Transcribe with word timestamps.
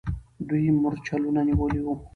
دوی 0.47 0.63
مرچلونه 0.81 1.41
نیولي 1.47 1.81
وو. 1.83 1.93